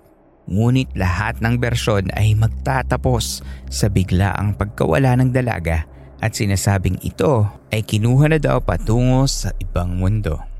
Ngunit 0.47 0.95
lahat 0.95 1.43
ng 1.43 1.59
bersyon 1.59 2.07
ay 2.15 2.31
magtatapos 2.39 3.43
sa 3.67 3.91
biglaang 3.91 4.55
pagkawala 4.55 5.19
ng 5.19 5.35
dalaga 5.35 5.83
at 6.23 6.31
sinasabing 6.39 6.95
ito 7.03 7.43
ay 7.75 7.83
kinuha 7.83 8.31
na 8.31 8.39
daw 8.39 8.63
patungo 8.63 9.27
sa 9.27 9.51
ibang 9.59 9.99
mundo. 9.99 10.54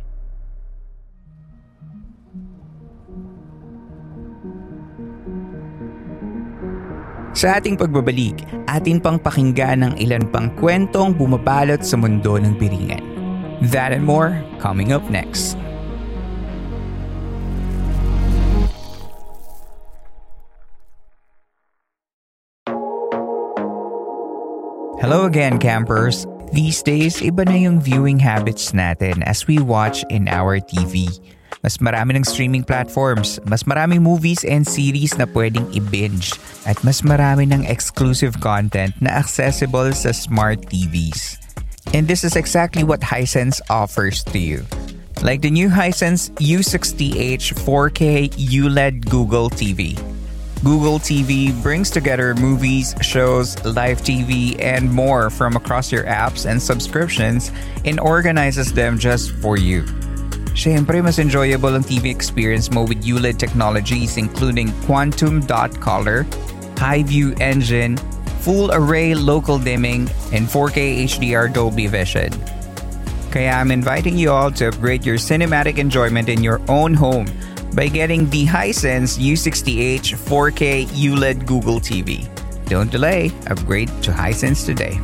Sa 7.46 7.62
ating 7.62 7.78
pagbabalik, 7.78 8.42
atin 8.66 8.98
pang 8.98 9.22
pakinggan 9.22 9.86
ang 9.86 9.94
ilan 10.02 10.25
pang 10.34 10.50
kwentong 10.58 11.14
bumabalot 11.14 11.86
sa 11.86 11.94
mundo 11.94 12.42
ng 12.42 12.58
biringan. 12.58 13.06
That 13.70 13.94
and 13.94 14.02
more 14.02 14.42
coming 14.58 14.90
up 14.90 15.06
next. 15.14 15.54
Hello 24.98 25.30
again, 25.30 25.62
campers. 25.62 26.25
These 26.50 26.82
days, 26.82 27.22
iba 27.22 27.46
na 27.46 27.62
yung 27.62 27.78
viewing 27.78 28.18
habits 28.18 28.74
natin 28.74 29.22
as 29.22 29.46
we 29.46 29.62
watch 29.62 30.02
in 30.10 30.25
our 30.34 30.58
TV. 30.58 31.14
Mas 31.65 31.81
marami 31.81 32.13
ng 32.13 32.22
streaming 32.22 32.62
platforms, 32.62 33.41
mas 33.50 33.65
maraming 33.65 33.98
movies 33.98 34.45
and 34.45 34.62
series 34.69 35.17
na 35.17 35.25
pwedeng 35.34 35.65
i-binge, 35.74 36.38
at 36.69 36.77
mas 36.86 37.01
marami 37.01 37.50
ng 37.50 37.65
exclusive 37.65 38.38
content 38.38 38.93
na 39.01 39.17
accessible 39.17 39.89
sa 39.89 40.13
smart 40.13 40.62
TVs. 40.69 41.41
And 41.98 42.05
this 42.05 42.22
is 42.22 42.38
exactly 42.38 42.86
what 42.86 43.01
Hisense 43.01 43.65
offers 43.65 44.22
to 44.29 44.38
you. 44.38 44.62
Like 45.25 45.41
the 45.41 45.50
new 45.50 45.65
Hisense 45.65 46.29
U60H 46.38 47.57
4K 47.57 48.38
ULED 48.38 49.10
Google 49.10 49.50
TV. 49.50 49.98
Google 50.62 51.01
TV 51.01 51.50
brings 51.65 51.89
together 51.89 52.38
movies, 52.38 52.93
shows, 53.01 53.57
live 53.65 54.05
TV, 54.05 54.53
and 54.62 54.86
more 54.86 55.34
from 55.34 55.57
across 55.57 55.89
your 55.89 56.05
apps 56.05 56.45
and 56.45 56.62
subscriptions 56.62 57.50
and 57.89 57.98
organizes 57.98 58.69
them 58.69 59.01
just 59.01 59.34
for 59.41 59.57
you. 59.57 59.81
Siyempre, 60.55 61.03
mas 61.03 61.19
enjoyable 61.19 61.75
ang 61.75 61.83
TV 61.83 62.07
experience 62.07 62.71
mo 62.71 62.88
with 62.88 63.03
ULED 63.03 63.35
technologies 63.35 64.15
including 64.15 64.71
Quantum 64.88 65.43
Dot 65.43 65.75
Color, 65.83 66.24
High 66.79 67.03
View 67.03 67.35
Engine, 67.43 68.00
Full 68.47 68.71
Array 68.71 69.13
Local 69.13 69.59
Dimming, 69.59 70.07
and 70.31 70.47
4K 70.47 71.12
HDR 71.12 71.51
Dolby 71.51 71.91
Vision. 71.91 72.31
Kaya 73.35 73.51
I'm 73.51 73.69
inviting 73.75 74.15
you 74.15 74.31
all 74.31 74.47
to 74.55 74.71
upgrade 74.71 75.03
your 75.03 75.19
cinematic 75.19 75.75
enjoyment 75.75 76.31
in 76.31 76.39
your 76.39 76.63
own 76.71 76.95
home 76.95 77.27
by 77.75 77.91
getting 77.91 78.31
the 78.31 78.47
Hisense 78.47 79.19
U60H 79.19 80.15
4K 80.15 80.88
ULED 80.95 81.43
Google 81.43 81.83
TV. 81.83 82.24
Don't 82.71 82.89
delay, 82.89 83.35
upgrade 83.51 83.91
to 84.07 84.15
Hisense 84.15 84.63
today. 84.63 85.03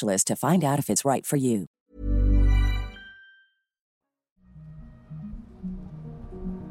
to 0.00 0.34
find 0.36 0.64
out 0.64 0.80
if 0.80 0.88
it's 0.88 1.04
right 1.04 1.24
for 1.28 1.36
you. 1.36 1.68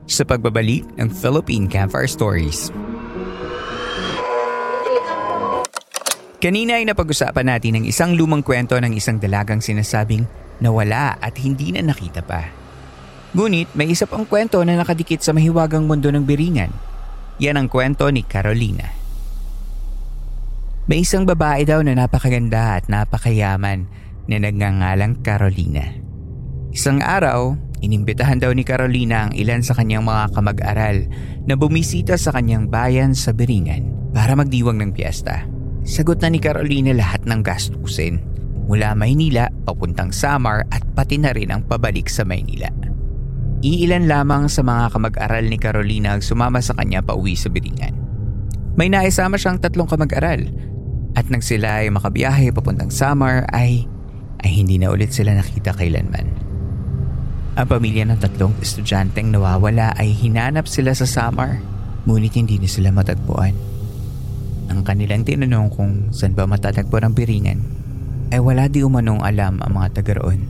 Sa 0.10 0.26
pagbabalik 0.26 0.90
ng 0.98 1.10
Philippine 1.14 1.70
Campfire 1.70 2.10
Stories. 2.10 2.74
Kanina 6.40 6.80
ay 6.80 6.88
napag-usapan 6.88 7.52
natin 7.52 7.78
ang 7.78 7.86
isang 7.86 8.16
lumang 8.16 8.40
kwento 8.40 8.80
ng 8.80 8.96
isang 8.96 9.20
dalagang 9.20 9.60
sinasabing 9.60 10.24
nawala 10.64 11.20
at 11.20 11.36
hindi 11.36 11.76
na 11.76 11.84
nakita 11.84 12.24
pa. 12.24 12.48
Ngunit 13.36 13.76
may 13.76 13.92
isa 13.92 14.10
pang 14.10 14.26
kwento 14.26 14.58
na 14.66 14.80
nakadikit 14.80 15.22
sa 15.22 15.36
mahiwagang 15.36 15.86
mundo 15.86 16.10
ng 16.10 16.24
biringan. 16.24 16.72
Yan 17.38 17.60
ang 17.60 17.68
kwento 17.68 18.08
ni 18.10 18.24
Carolina. 18.24 18.99
May 20.90 21.06
isang 21.06 21.22
babae 21.22 21.70
daw 21.70 21.86
na 21.86 21.94
napakaganda 21.94 22.82
at 22.82 22.90
napakayaman 22.90 23.86
na 24.26 24.42
nagngangalang 24.42 25.22
Carolina. 25.22 25.86
Isang 26.74 27.06
araw, 27.06 27.54
inimbitahan 27.86 28.42
daw 28.42 28.50
ni 28.58 28.66
Carolina 28.66 29.30
ang 29.30 29.38
ilan 29.38 29.62
sa 29.62 29.78
kanyang 29.78 30.02
mga 30.02 30.34
kamag-aral 30.34 31.06
na 31.46 31.54
bumisita 31.54 32.18
sa 32.18 32.34
kanyang 32.34 32.74
bayan 32.74 33.14
sa 33.14 33.30
Biringan 33.38 33.86
para 34.18 34.34
magdiwang 34.34 34.82
ng 34.82 34.90
piyesta. 34.90 35.46
Sagot 35.86 36.26
na 36.26 36.34
ni 36.34 36.42
Carolina 36.42 36.90
lahat 36.98 37.22
ng 37.22 37.46
gastusin 37.46 38.18
mula 38.66 38.98
Maynila 38.98 39.46
papuntang 39.70 40.10
Samar 40.10 40.66
at 40.74 40.82
pati 40.98 41.22
na 41.22 41.38
rin 41.38 41.54
ang 41.54 41.70
pabalik 41.70 42.10
sa 42.10 42.26
Maynila. 42.26 42.74
Iilan 43.62 44.10
lamang 44.10 44.50
sa 44.50 44.66
mga 44.66 44.90
kamag-aral 44.98 45.46
ni 45.54 45.62
Carolina 45.62 46.18
ang 46.18 46.26
sumama 46.26 46.66
sa 46.66 46.74
kanya 46.74 47.06
pauwi 47.06 47.38
sa 47.38 47.54
Biringan. 47.54 47.94
May 48.74 48.90
naisama 48.90 49.38
siyang 49.38 49.62
tatlong 49.62 49.86
kamag-aral 49.86 50.69
at 51.20 51.28
nang 51.28 51.44
sila 51.44 51.84
ay 51.84 51.92
makabiyahe 51.92 52.56
papuntang 52.56 52.88
Samar 52.88 53.44
ay, 53.52 53.84
ay 54.40 54.52
hindi 54.56 54.80
na 54.80 54.88
ulit 54.88 55.12
sila 55.12 55.36
nakita 55.36 55.76
kailanman. 55.76 56.32
Ang 57.60 57.68
pamilya 57.68 58.08
ng 58.08 58.24
tatlong 58.24 58.56
estudyanteng 58.64 59.36
nawawala 59.36 59.92
ay 60.00 60.16
hinanap 60.16 60.64
sila 60.64 60.96
sa 60.96 61.04
Samar 61.04 61.60
ngunit 62.08 62.40
hindi 62.40 62.56
na 62.56 62.72
sila 62.72 62.96
matagpuan. 62.96 63.52
Ang 64.72 64.80
kanilang 64.88 65.28
tinanong 65.28 65.68
kung 65.76 65.92
saan 66.16 66.32
ba 66.32 66.48
matatagpo 66.48 67.04
ang 67.04 67.12
biringan 67.12 67.60
ay 68.32 68.40
wala 68.40 68.72
di 68.72 68.80
umanong 68.80 69.20
alam 69.20 69.60
ang 69.60 69.76
mga 69.76 70.00
taga 70.00 70.24
roon. 70.24 70.48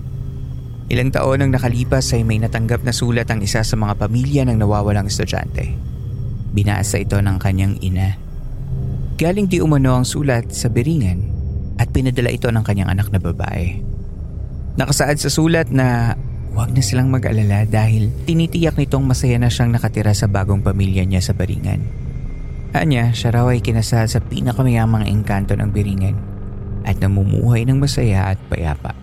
Ilang 0.93 1.09
taon 1.09 1.41
ang 1.41 1.49
nakalipas 1.49 2.13
ay 2.13 2.21
may 2.21 2.37
natanggap 2.37 2.85
na 2.85 2.93
sulat 2.93 3.25
ang 3.33 3.41
isa 3.41 3.65
sa 3.65 3.73
mga 3.73 4.05
pamilya 4.05 4.45
ng 4.45 4.61
nawawalang 4.61 5.09
estudyante. 5.09 5.73
Binasa 6.53 7.01
ito 7.01 7.17
ng 7.17 7.41
kanyang 7.41 7.81
ina 7.81 8.28
Galing 9.19 9.51
di 9.51 9.59
umano 9.59 9.99
ang 9.99 10.07
sulat 10.07 10.47
sa 10.55 10.71
beringan 10.71 11.19
at 11.75 11.91
pinadala 11.91 12.31
ito 12.31 12.47
ng 12.47 12.63
kanyang 12.63 12.95
anak 12.95 13.11
na 13.11 13.19
babae. 13.19 13.83
Nakasaad 14.79 15.19
sa 15.19 15.27
sulat 15.27 15.67
na 15.75 16.15
huwag 16.55 16.71
na 16.71 16.79
silang 16.79 17.11
mag-alala 17.11 17.67
dahil 17.67 18.15
tinitiyak 18.23 18.79
nitong 18.79 19.03
masaya 19.03 19.35
na 19.35 19.51
siyang 19.51 19.75
nakatira 19.75 20.15
sa 20.15 20.31
bagong 20.31 20.63
pamilya 20.63 21.03
niya 21.03 21.19
sa 21.19 21.35
Beringan. 21.35 21.83
Anya, 22.71 23.11
siya 23.11 23.35
raw 23.35 23.51
ay 23.51 23.59
kinasal 23.59 24.07
sa 24.07 24.23
pinakamayamang 24.23 25.03
engkanto 25.03 25.51
ng 25.51 25.67
Beringan 25.67 26.15
at 26.87 27.03
namumuhay 27.03 27.67
ng 27.67 27.75
masaya 27.75 28.31
at 28.31 28.39
payapa. 28.47 28.95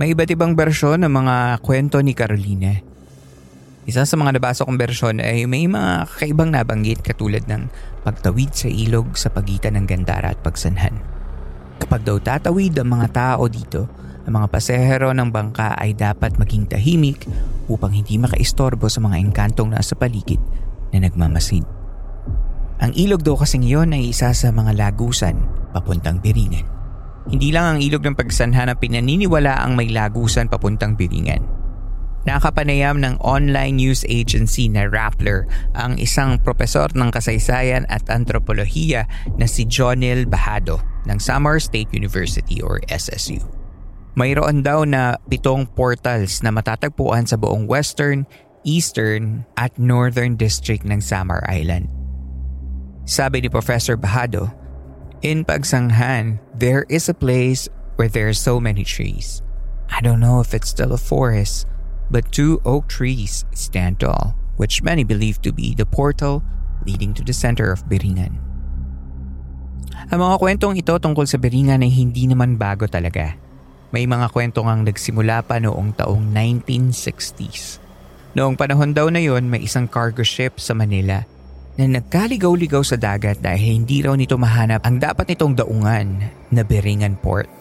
May 0.00 0.16
iba't 0.16 0.32
ibang 0.32 0.56
bersyon 0.56 1.04
ng 1.04 1.12
mga 1.12 1.60
kwento 1.60 2.00
ni 2.00 2.16
Carolina 2.16 2.80
isa 3.90 4.06
sa 4.06 4.14
mga 4.14 4.38
nabasa 4.38 4.62
kong 4.62 4.78
bersyon 4.78 5.18
ay 5.18 5.50
may 5.50 5.66
mga 5.66 6.06
kakaibang 6.06 6.54
nabanggit 6.54 7.02
katulad 7.02 7.42
ng 7.50 7.66
pagtawid 8.06 8.54
sa 8.54 8.70
ilog 8.70 9.18
sa 9.18 9.34
pagitan 9.34 9.74
ng 9.74 9.90
Gandara 9.90 10.30
at 10.30 10.38
Pagsanhan. 10.38 10.94
Kapag 11.82 12.06
daw 12.06 12.22
tatawid 12.22 12.78
ang 12.78 12.86
mga 12.86 13.08
tao 13.10 13.50
dito, 13.50 13.90
ang 14.30 14.38
mga 14.38 14.46
pasahero 14.46 15.10
ng 15.10 15.34
bangka 15.34 15.74
ay 15.74 15.98
dapat 15.98 16.38
maging 16.38 16.70
tahimik 16.70 17.26
upang 17.66 17.90
hindi 17.90 18.14
makaistorbo 18.14 18.86
sa 18.86 19.02
mga 19.02 19.18
engkantong 19.18 19.74
nasa 19.74 19.98
paligid 19.98 20.38
na 20.94 21.02
nagmamasid. 21.02 21.66
Ang 22.78 22.94
ilog 22.94 23.26
daw 23.26 23.34
kasing 23.42 23.66
iyon 23.66 23.90
ay 23.90 24.14
isa 24.14 24.30
sa 24.30 24.54
mga 24.54 24.70
lagusan 24.78 25.34
papuntang 25.74 26.22
Biringan. 26.22 26.64
Hindi 27.26 27.50
lang 27.50 27.74
ang 27.74 27.78
ilog 27.82 28.06
ng 28.06 28.14
Pagsanhan 28.14 28.70
ang 28.70 28.78
pinaniniwala 28.78 29.58
ang 29.58 29.74
may 29.74 29.90
lagusan 29.90 30.46
papuntang 30.46 30.94
Biringan 30.94 31.59
Nakapanayam 32.28 33.00
ng 33.00 33.16
online 33.24 33.80
news 33.80 34.04
agency 34.04 34.68
na 34.68 34.84
Rappler 34.84 35.48
ang 35.72 35.96
isang 35.96 36.36
profesor 36.36 36.84
ng 36.92 37.08
kasaysayan 37.08 37.88
at 37.88 38.04
antropolohiya 38.12 39.08
na 39.40 39.48
si 39.48 39.64
Jonel 39.64 40.28
Bahado 40.28 40.84
ng 41.08 41.16
Samar 41.16 41.64
State 41.64 41.88
University 41.96 42.60
or 42.60 42.84
SSU. 42.92 43.40
Mayroon 44.20 44.60
daw 44.60 44.84
na 44.84 45.16
pitong 45.32 45.64
portals 45.72 46.44
na 46.44 46.52
matatagpuan 46.52 47.24
sa 47.24 47.40
buong 47.40 47.64
western, 47.64 48.28
eastern 48.68 49.48
at 49.56 49.72
northern 49.80 50.36
district 50.36 50.84
ng 50.84 51.00
Samar 51.00 51.40
Island. 51.48 51.88
Sabi 53.08 53.40
ni 53.40 53.48
Professor 53.48 53.96
Bahado, 53.96 54.52
In 55.24 55.48
Pagsanghan, 55.48 56.36
there 56.52 56.84
is 56.92 57.08
a 57.08 57.16
place 57.16 57.64
where 57.96 58.12
there 58.12 58.28
are 58.28 58.36
so 58.36 58.60
many 58.60 58.84
trees. 58.84 59.40
I 59.88 60.04
don't 60.04 60.20
know 60.20 60.40
if 60.44 60.52
it's 60.52 60.68
still 60.68 60.92
a 60.92 61.00
forest, 61.00 61.64
but 62.10 62.28
two 62.34 62.58
oak 62.66 62.90
trees 62.90 63.46
stand 63.54 64.02
tall, 64.02 64.34
which 64.58 64.82
many 64.82 65.06
believe 65.06 65.38
to 65.40 65.54
be 65.54 65.72
the 65.72 65.86
portal 65.86 66.42
leading 66.84 67.14
to 67.14 67.22
the 67.22 67.32
center 67.32 67.70
of 67.70 67.86
Biringan. 67.86 68.42
Ang 70.10 70.18
mga 70.26 70.36
kwentong 70.42 70.74
ito 70.74 70.92
tungkol 70.98 71.24
sa 71.24 71.38
Biringan 71.38 71.86
ay 71.86 71.92
hindi 71.92 72.26
naman 72.26 72.58
bago 72.58 72.90
talaga. 72.90 73.38
May 73.94 74.06
mga 74.06 74.30
kwento 74.30 74.62
ngang 74.62 74.86
nagsimula 74.86 75.46
pa 75.46 75.62
noong 75.62 75.94
taong 75.94 76.30
1960s. 76.34 77.82
Noong 78.34 78.54
panahon 78.54 78.94
daw 78.94 79.10
na 79.10 79.18
yon 79.18 79.50
may 79.50 79.66
isang 79.66 79.90
cargo 79.90 80.22
ship 80.22 80.62
sa 80.62 80.74
Manila 80.74 81.26
na 81.74 81.84
nagkaligaw-ligaw 81.98 82.82
sa 82.86 82.94
dagat 82.94 83.42
dahil 83.42 83.82
hindi 83.82 84.02
raw 84.02 84.14
nito 84.14 84.38
mahanap 84.38 84.82
ang 84.86 85.02
dapat 85.02 85.34
nitong 85.34 85.58
daungan 85.58 86.06
na 86.54 86.62
Biringan 86.62 87.18
Port. 87.18 87.59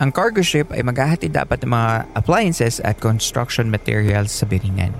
Ang 0.00 0.08
cargo 0.08 0.40
ship 0.40 0.72
ay 0.72 0.80
maghahatid 0.80 1.36
dapat 1.36 1.60
ng 1.60 1.72
mga 1.76 1.92
appliances 2.16 2.80
at 2.80 2.96
construction 2.96 3.68
materials 3.68 4.32
sa 4.32 4.48
Biringan. 4.48 4.96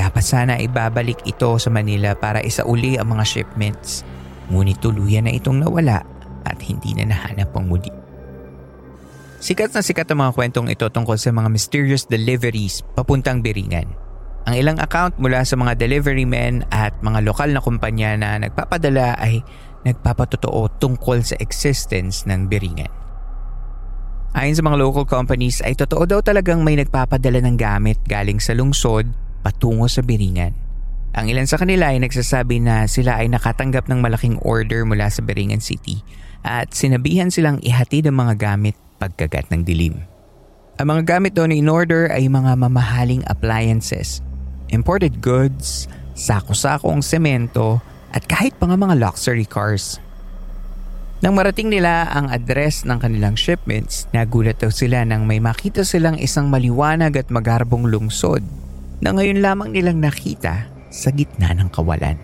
Dapat 0.00 0.24
sana 0.24 0.56
ibabalik 0.56 1.20
ito 1.28 1.60
sa 1.60 1.68
Manila 1.68 2.16
para 2.16 2.40
isauli 2.40 2.96
ang 2.96 3.12
mga 3.12 3.24
shipments. 3.28 4.00
Ngunit 4.48 4.80
tuluyan 4.80 5.28
na 5.28 5.36
itong 5.36 5.60
nawala 5.60 6.08
at 6.48 6.56
hindi 6.64 6.96
na 6.96 7.12
nahanap 7.12 7.52
ang 7.52 7.68
muli. 7.68 7.92
Sikat 9.44 9.76
na 9.76 9.84
sikat 9.84 10.08
ang 10.08 10.24
mga 10.24 10.32
kwentong 10.40 10.72
ito 10.72 10.88
tungkol 10.88 11.20
sa 11.20 11.28
mga 11.28 11.52
mysterious 11.52 12.08
deliveries 12.08 12.80
papuntang 12.96 13.44
Biringan. 13.44 13.92
Ang 14.48 14.56
ilang 14.56 14.80
account 14.80 15.20
mula 15.20 15.44
sa 15.44 15.56
mga 15.60 15.76
delivery 15.76 16.24
men 16.24 16.64
at 16.72 16.96
mga 17.04 17.28
lokal 17.28 17.52
na 17.52 17.60
kumpanya 17.60 18.16
na 18.16 18.40
nagpapadala 18.40 19.20
ay 19.20 19.44
nagpapatotoo 19.84 20.80
tungkol 20.80 21.20
sa 21.20 21.36
existence 21.44 22.24
ng 22.24 22.48
Biringan. 22.48 23.03
Ayon 24.34 24.58
sa 24.58 24.66
mga 24.66 24.82
local 24.82 25.06
companies 25.06 25.62
ay 25.62 25.78
totoo 25.78 26.10
daw 26.10 26.18
talagang 26.18 26.66
may 26.66 26.74
nagpapadala 26.74 27.38
ng 27.46 27.54
gamit 27.54 28.02
galing 28.02 28.42
sa 28.42 28.50
lungsod 28.50 29.06
patungo 29.46 29.86
sa 29.86 30.02
Biringan. 30.02 30.50
Ang 31.14 31.30
ilan 31.30 31.46
sa 31.46 31.54
kanila 31.54 31.94
ay 31.94 32.02
nagsasabi 32.02 32.58
na 32.58 32.90
sila 32.90 33.22
ay 33.22 33.30
nakatanggap 33.30 33.86
ng 33.86 34.02
malaking 34.02 34.42
order 34.42 34.82
mula 34.82 35.06
sa 35.06 35.22
Biringan 35.22 35.62
City 35.62 36.02
at 36.42 36.74
sinabihan 36.74 37.30
silang 37.30 37.62
ihatid 37.62 38.10
ang 38.10 38.18
mga 38.26 38.34
gamit 38.34 38.74
pagkagat 38.98 39.54
ng 39.54 39.62
dilim. 39.62 40.02
Ang 40.82 40.86
mga 40.90 41.02
gamit 41.06 41.38
doon 41.38 41.54
in 41.54 41.70
order 41.70 42.10
ay 42.10 42.26
mga 42.26 42.58
mamahaling 42.58 43.22
appliances, 43.30 44.18
imported 44.74 45.22
goods, 45.22 45.86
sako-sakong 46.18 47.06
semento 47.06 47.78
at 48.10 48.26
kahit 48.26 48.58
pa 48.58 48.66
nga 48.66 48.74
mga 48.74 48.98
luxury 48.98 49.46
cars. 49.46 50.02
Nang 51.24 51.40
marating 51.40 51.72
nila 51.72 52.04
ang 52.12 52.28
address 52.28 52.84
ng 52.84 53.00
kanilang 53.00 53.32
shipments, 53.32 54.04
nagulat 54.12 54.60
daw 54.60 54.68
sila 54.68 55.08
nang 55.08 55.24
may 55.24 55.40
makita 55.40 55.80
silang 55.80 56.20
isang 56.20 56.52
maliwanag 56.52 57.16
at 57.16 57.32
magarbong 57.32 57.88
lungsod 57.88 58.44
na 59.00 59.08
ngayon 59.08 59.40
lamang 59.40 59.72
nilang 59.72 60.04
nakita 60.04 60.68
sa 60.92 61.08
gitna 61.08 61.56
ng 61.56 61.72
kawalan. 61.72 62.20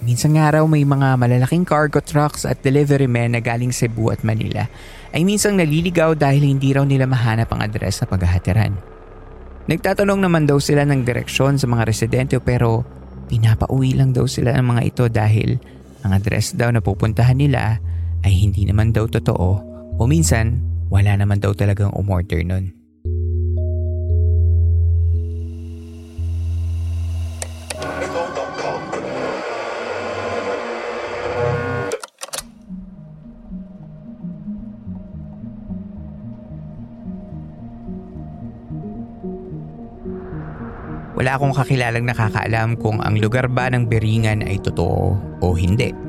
Minsan 0.00 0.40
nga 0.40 0.56
raw 0.56 0.64
may 0.64 0.88
mga 0.88 1.20
malalaking 1.20 1.68
cargo 1.68 2.00
trucks 2.00 2.48
at 2.48 2.64
delivery 2.64 3.04
men 3.04 3.36
na 3.36 3.44
galing 3.44 3.76
Cebu 3.76 4.08
at 4.08 4.24
Manila 4.24 4.64
ay 5.12 5.20
minsang 5.28 5.60
naliligaw 5.60 6.16
dahil 6.16 6.48
hindi 6.48 6.72
raw 6.72 6.88
nila 6.88 7.04
mahanap 7.04 7.52
ang 7.52 7.60
address 7.60 8.00
sa 8.00 8.08
paghahatiran. 8.08 8.72
Nagtatanong 9.68 10.24
naman 10.24 10.48
daw 10.48 10.56
sila 10.56 10.88
ng 10.88 11.04
direksyon 11.04 11.60
sa 11.60 11.68
mga 11.68 11.84
residente 11.84 12.40
pero 12.40 12.88
pinapauwi 13.28 14.00
lang 14.00 14.16
daw 14.16 14.24
sila 14.24 14.56
ng 14.56 14.64
mga 14.64 14.82
ito 14.88 15.04
dahil 15.12 15.60
ang 16.08 16.16
address 16.16 16.56
daw 16.56 16.72
na 16.72 16.80
pupuntahan 16.80 17.36
nila 17.36 17.84
ay 18.24 18.34
hindi 18.34 18.66
naman 18.66 18.90
daw 18.90 19.06
totoo 19.06 19.50
o 19.98 20.02
minsan 20.06 20.58
wala 20.88 21.12
naman 21.14 21.38
daw 21.38 21.52
talagang 21.52 21.92
umorder 21.92 22.40
nun. 22.42 22.72
Wala 41.18 41.34
akong 41.34 41.50
kakilalang 41.50 42.06
nakakaalam 42.06 42.78
kung 42.78 43.02
ang 43.02 43.18
lugar 43.18 43.50
ba 43.50 43.66
ng 43.74 43.90
Beringan 43.90 44.46
ay 44.46 44.62
totoo 44.62 45.18
o 45.42 45.46
hindi. 45.50 46.07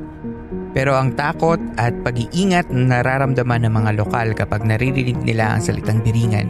Pero 0.70 0.94
ang 0.94 1.18
takot 1.18 1.58
at 1.74 1.90
pag-iingat 2.06 2.70
na 2.70 3.02
nararamdaman 3.02 3.66
ng 3.66 3.74
mga 3.74 3.90
lokal 3.98 4.28
kapag 4.38 4.62
naririnig 4.62 5.18
nila 5.18 5.58
ang 5.58 5.60
salitang 5.62 5.98
Beringan 5.98 6.46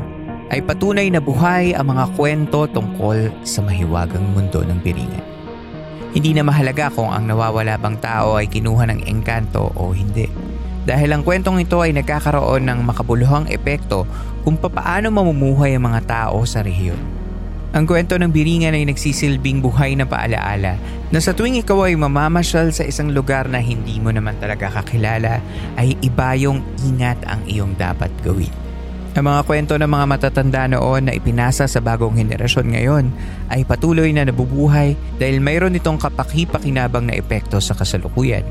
ay 0.51 0.61
patunay 0.61 1.09
na 1.09 1.23
buhay 1.23 1.73
ang 1.73 1.95
mga 1.95 2.05
kwento 2.19 2.67
tungkol 2.69 3.33
sa 3.47 3.65
mahiwagang 3.65 4.35
mundo 4.37 4.61
ng 4.61 4.79
Beringan. 4.83 5.25
Hindi 6.11 6.35
na 6.35 6.43
mahalaga 6.43 6.91
kung 6.91 7.07
ang 7.07 7.31
nawawala 7.31 7.79
bang 7.79 7.97
tao 8.03 8.35
ay 8.35 8.51
kinuha 8.51 8.91
ng 8.91 9.07
engkanto 9.07 9.71
o 9.79 9.95
hindi. 9.95 10.27
Dahil 10.83 11.15
ang 11.15 11.23
kwentong 11.23 11.63
ito 11.63 11.79
ay 11.79 11.95
nagkakaroon 11.95 12.67
ng 12.67 12.83
makabuluhang 12.83 13.47
epekto 13.47 14.09
kung 14.43 14.59
papaano 14.59 15.15
mamumuhay 15.15 15.79
ang 15.79 15.87
mga 15.87 16.01
tao 16.09 16.43
sa 16.43 16.67
rehiyon. 16.67 17.20
Ang 17.71 17.87
kwento 17.87 18.19
ng 18.19 18.35
biringan 18.35 18.75
ay 18.75 18.83
nagsisilbing 18.91 19.63
buhay 19.63 19.95
na 19.95 20.03
paalaala 20.03 20.75
na 21.15 21.19
sa 21.23 21.31
tuwing 21.31 21.63
ikaw 21.63 21.87
ay 21.87 21.95
mamamasyal 21.95 22.75
sa 22.75 22.83
isang 22.83 23.15
lugar 23.15 23.47
na 23.47 23.63
hindi 23.63 24.03
mo 24.03 24.11
naman 24.11 24.35
talaga 24.43 24.67
kakilala 24.83 25.39
ay 25.79 25.95
iba 26.03 26.35
yung 26.35 26.67
ingat 26.83 27.23
ang 27.31 27.39
iyong 27.47 27.79
dapat 27.79 28.11
gawin. 28.27 28.51
Ang 29.15 29.27
mga 29.27 29.43
kwento 29.47 29.75
ng 29.79 29.87
mga 29.87 30.07
matatanda 30.07 30.67
noon 30.67 31.11
na 31.11 31.15
ipinasa 31.15 31.71
sa 31.71 31.79
bagong 31.79 32.19
henerasyon 32.19 32.75
ngayon 32.75 33.05
ay 33.55 33.63
patuloy 33.63 34.11
na 34.11 34.27
nabubuhay 34.27 34.99
dahil 35.23 35.39
mayroon 35.39 35.79
itong 35.79 35.99
kapaki-pakinabang 35.99 37.07
na 37.07 37.19
epekto 37.19 37.63
sa 37.63 37.79
kasalukuyan. 37.79 38.43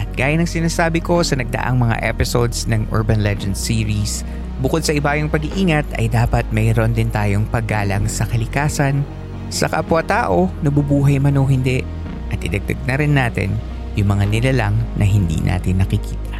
At 0.00 0.08
gaya 0.16 0.40
ng 0.40 0.48
sinasabi 0.48 1.04
ko 1.04 1.20
sa 1.20 1.36
nagdaang 1.36 1.76
mga 1.76 2.00
episodes 2.00 2.64
ng 2.64 2.88
Urban 2.92 3.20
Legends 3.20 3.60
series, 3.60 4.24
Bukod 4.60 4.84
sa 4.84 4.92
ibayong 4.92 5.32
pag-iingat 5.32 5.96
ay 5.96 6.12
dapat 6.12 6.44
mayroon 6.52 6.92
din 6.92 7.08
tayong 7.08 7.48
paggalang 7.48 8.04
sa 8.04 8.28
kalikasan, 8.28 9.00
sa 9.48 9.72
kapwa-tao, 9.72 10.52
nabubuhay 10.60 11.16
man 11.16 11.40
o 11.40 11.48
hindi, 11.48 11.80
at 12.28 12.44
idagdag 12.44 12.76
na 12.84 12.94
rin 13.00 13.16
natin 13.16 13.56
yung 13.96 14.12
mga 14.12 14.28
nilalang 14.28 14.76
na 15.00 15.08
hindi 15.08 15.40
natin 15.40 15.80
nakikita. 15.80 16.36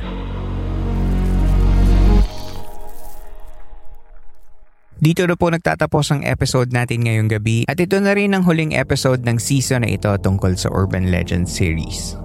Dito 5.00 5.24
na 5.24 5.32
po 5.32 5.48
nagtatapos 5.48 6.12
ang 6.12 6.22
episode 6.28 6.76
natin 6.76 7.08
ngayong 7.08 7.32
gabi 7.32 7.64
at 7.64 7.80
ito 7.80 7.96
na 8.04 8.12
rin 8.12 8.36
ang 8.36 8.44
huling 8.44 8.76
episode 8.76 9.24
ng 9.24 9.40
season 9.40 9.80
na 9.80 9.96
ito 9.96 10.12
tungkol 10.20 10.60
sa 10.60 10.68
Urban 10.68 11.08
Legends 11.08 11.56
series. 11.56 12.20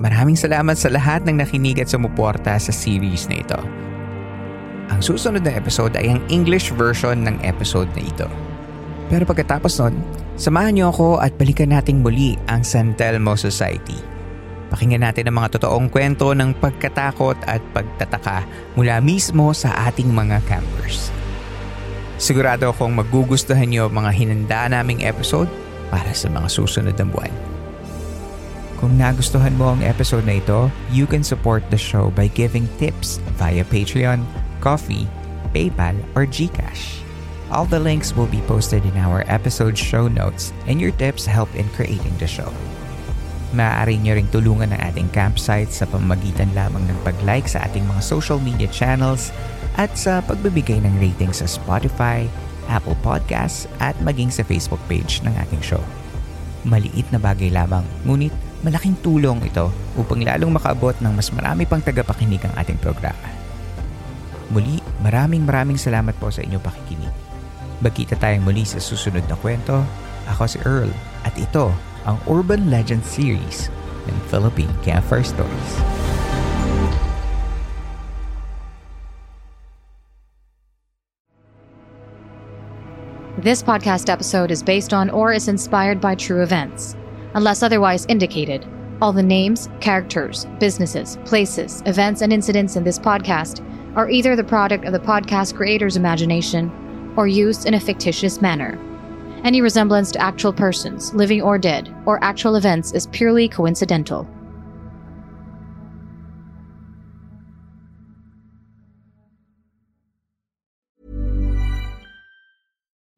Maraming 0.00 0.32
salamat 0.32 0.80
sa 0.80 0.88
lahat 0.88 1.28
ng 1.28 1.44
nakinig 1.44 1.76
at 1.76 1.92
sumuporta 1.92 2.56
sa 2.56 2.72
series 2.72 3.28
na 3.28 3.44
ito. 3.44 3.89
Ang 4.90 5.00
susunod 5.06 5.46
na 5.46 5.54
episode 5.54 5.94
ay 5.94 6.10
ang 6.10 6.20
English 6.26 6.74
version 6.74 7.22
ng 7.22 7.38
episode 7.46 7.86
na 7.94 8.02
ito. 8.02 8.26
Pero 9.06 9.22
pagkatapos 9.22 9.78
nun, 9.78 9.94
samahan 10.34 10.74
niyo 10.74 10.90
ako 10.90 11.22
at 11.22 11.34
balikan 11.38 11.70
nating 11.70 12.02
muli 12.02 12.34
ang 12.50 12.66
San 12.66 12.98
Telmo 12.98 13.38
Society. 13.38 13.94
Pakinggan 14.70 15.02
natin 15.02 15.30
ang 15.30 15.38
mga 15.38 15.58
totoong 15.58 15.90
kwento 15.90 16.30
ng 16.34 16.54
pagkatakot 16.58 17.38
at 17.46 17.62
pagtataka 17.74 18.46
mula 18.78 19.02
mismo 19.02 19.50
sa 19.54 19.90
ating 19.90 20.10
mga 20.10 20.42
campers. 20.46 21.10
Sigurado 22.18 22.70
akong 22.70 22.94
magugustuhan 22.94 23.66
niyo 23.66 23.90
mga 23.90 24.10
hinanda 24.14 24.70
naming 24.70 25.02
episode 25.06 25.50
para 25.90 26.10
sa 26.14 26.30
mga 26.30 26.46
susunod 26.50 26.94
na 26.94 27.06
buwan. 27.06 27.34
Kung 28.78 28.94
nagustuhan 28.94 29.54
mo 29.58 29.74
ang 29.74 29.82
episode 29.82 30.24
na 30.24 30.38
ito, 30.38 30.70
you 30.94 31.04
can 31.04 31.26
support 31.26 31.66
the 31.68 31.78
show 31.78 32.14
by 32.14 32.30
giving 32.32 32.64
tips 32.78 33.18
via 33.36 33.66
Patreon 33.66 34.22
Coffee, 34.60 35.08
PayPal, 35.56 35.96
or 36.14 36.28
GCash. 36.28 37.02
All 37.50 37.66
the 37.66 37.82
links 37.82 38.14
will 38.14 38.30
be 38.30 38.44
posted 38.46 38.86
in 38.86 38.94
our 38.94 39.26
episode 39.26 39.74
show 39.74 40.06
notes 40.06 40.54
and 40.70 40.78
your 40.78 40.94
tips 40.94 41.26
help 41.26 41.50
in 41.58 41.66
creating 41.74 42.14
the 42.22 42.30
show. 42.30 42.54
Maaari 43.50 43.98
nyo 43.98 44.14
ring 44.14 44.30
tulungan 44.30 44.70
ng 44.70 44.78
ating 44.78 45.10
campsite 45.10 45.74
sa 45.74 45.82
pamagitan 45.90 46.54
lamang 46.54 46.86
ng 46.86 46.98
pag-like 47.02 47.50
sa 47.50 47.66
ating 47.66 47.82
mga 47.82 47.98
social 47.98 48.38
media 48.38 48.70
channels 48.70 49.34
at 49.74 49.90
sa 49.98 50.22
pagbibigay 50.22 50.78
ng 50.78 50.94
rating 51.02 51.34
sa 51.34 51.50
Spotify, 51.50 52.30
Apple 52.70 52.94
Podcasts 53.02 53.66
at 53.82 53.98
maging 54.06 54.30
sa 54.30 54.46
Facebook 54.46 54.78
page 54.86 55.18
ng 55.26 55.34
ating 55.34 55.58
show. 55.66 55.82
Maliit 56.62 57.10
na 57.10 57.18
bagay 57.18 57.50
lamang, 57.50 57.82
ngunit 58.06 58.30
malaking 58.62 58.94
tulong 59.02 59.42
ito 59.42 59.74
upang 59.98 60.22
lalong 60.22 60.54
makaabot 60.54 60.94
ng 61.02 61.10
mas 61.10 61.34
marami 61.34 61.66
pang 61.66 61.82
tagapakinig 61.82 62.46
ang 62.46 62.54
ating 62.54 62.78
programa. 62.78 63.39
Muli, 64.50 64.82
maraming 64.98 65.46
maraming 65.46 65.78
salamat 65.78 66.10
po 66.18 66.26
sa 66.26 66.42
inyong 66.42 66.58
pakikinig. 66.58 67.14
Bagkita 67.78 68.18
tayong 68.18 68.42
muli 68.42 68.66
sa 68.66 68.82
susunod 68.82 69.22
na 69.30 69.38
kwento. 69.38 69.78
Ako 70.26 70.42
si 70.50 70.58
Earl 70.66 70.90
at 71.22 71.38
ito 71.38 71.70
ang 72.02 72.18
Urban 72.26 72.66
Legend 72.66 73.06
Series 73.06 73.70
ng 74.10 74.16
Philippine 74.26 74.70
Campfire 74.82 75.22
Stories. 75.22 75.72
This 83.38 83.62
podcast 83.62 84.10
episode 84.10 84.50
is 84.50 84.66
based 84.66 84.92
on 84.92 85.08
or 85.14 85.32
is 85.32 85.46
inspired 85.46 86.02
by 86.02 86.18
true 86.18 86.42
events. 86.42 86.98
Unless 87.38 87.62
otherwise 87.62 88.04
indicated, 88.10 88.66
all 89.00 89.14
the 89.14 89.22
names, 89.22 89.70
characters, 89.80 90.44
businesses, 90.58 91.16
places, 91.24 91.80
events, 91.86 92.20
and 92.20 92.34
incidents 92.34 92.74
in 92.76 92.84
this 92.84 92.98
podcast 92.98 93.64
are 93.96 94.10
either 94.10 94.36
the 94.36 94.44
product 94.44 94.84
of 94.84 94.92
the 94.92 95.00
podcast 95.00 95.54
creator's 95.54 95.96
imagination 95.96 97.12
or 97.16 97.26
used 97.26 97.66
in 97.66 97.74
a 97.74 97.80
fictitious 97.80 98.40
manner. 98.40 98.78
Any 99.44 99.60
resemblance 99.60 100.12
to 100.12 100.22
actual 100.22 100.52
persons, 100.52 101.12
living 101.14 101.42
or 101.42 101.58
dead, 101.58 101.94
or 102.06 102.22
actual 102.22 102.56
events 102.56 102.92
is 102.92 103.06
purely 103.08 103.48
coincidental. 103.48 104.28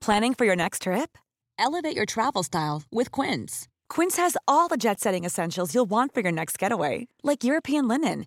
Planning 0.01 0.35
for 0.35 0.45
your 0.45 0.57
next 0.57 0.83
trip? 0.83 1.17
Elevate 1.59 1.95
your 1.95 2.07
travel 2.07 2.43
style 2.43 2.83
with 2.91 3.13
Quince. 3.13 3.69
Quince 3.89 4.17
has 4.17 4.37
all 4.49 4.69
the 4.69 4.77
jet 4.77 4.99
setting 5.01 5.25
essentials 5.25 5.75
you'll 5.75 5.87
want 5.87 6.13
for 6.13 6.21
your 6.21 6.33
next 6.33 6.59
getaway, 6.59 7.07
like 7.23 7.45
European 7.45 7.87
linen 7.87 8.27